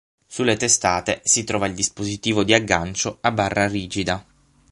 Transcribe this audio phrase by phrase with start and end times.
[0.25, 4.25] Sulle testate si trova il dispositivo di aggancio a barra rigida.